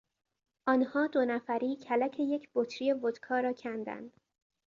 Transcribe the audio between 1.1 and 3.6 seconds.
نفری کلک یک بطری ودکا را